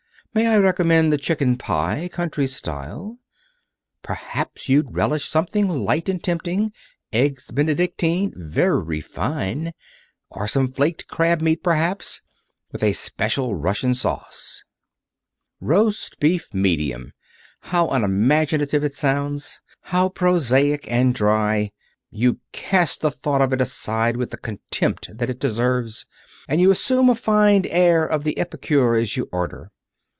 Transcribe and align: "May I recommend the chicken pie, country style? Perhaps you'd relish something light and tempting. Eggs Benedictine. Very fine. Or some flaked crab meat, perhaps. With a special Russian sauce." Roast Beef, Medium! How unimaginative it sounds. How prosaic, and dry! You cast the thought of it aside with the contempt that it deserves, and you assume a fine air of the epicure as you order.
"May 0.33 0.47
I 0.47 0.59
recommend 0.59 1.11
the 1.11 1.17
chicken 1.17 1.57
pie, 1.57 2.07
country 2.07 2.47
style? 2.47 3.17
Perhaps 4.01 4.69
you'd 4.69 4.95
relish 4.95 5.27
something 5.27 5.67
light 5.67 6.07
and 6.07 6.23
tempting. 6.23 6.71
Eggs 7.11 7.51
Benedictine. 7.51 8.31
Very 8.37 9.01
fine. 9.01 9.73
Or 10.29 10.47
some 10.47 10.71
flaked 10.71 11.09
crab 11.09 11.41
meat, 11.41 11.61
perhaps. 11.61 12.21
With 12.71 12.81
a 12.81 12.93
special 12.93 13.55
Russian 13.55 13.93
sauce." 13.93 14.63
Roast 15.59 16.17
Beef, 16.21 16.53
Medium! 16.53 17.11
How 17.59 17.89
unimaginative 17.89 18.85
it 18.85 18.95
sounds. 18.95 19.59
How 19.81 20.07
prosaic, 20.07 20.89
and 20.89 21.13
dry! 21.13 21.71
You 22.09 22.39
cast 22.53 23.01
the 23.01 23.11
thought 23.11 23.41
of 23.41 23.51
it 23.51 23.59
aside 23.59 24.15
with 24.15 24.29
the 24.29 24.37
contempt 24.37 25.09
that 25.17 25.29
it 25.29 25.41
deserves, 25.41 26.05
and 26.47 26.61
you 26.61 26.71
assume 26.71 27.09
a 27.09 27.15
fine 27.15 27.65
air 27.65 28.05
of 28.07 28.23
the 28.23 28.37
epicure 28.37 28.95
as 28.95 29.17
you 29.17 29.27
order. 29.33 29.73